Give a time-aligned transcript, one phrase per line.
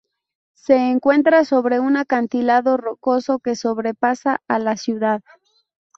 [0.55, 5.21] Se encuentra sobre un acantilado rocoso que sobrepasa a la ciudad.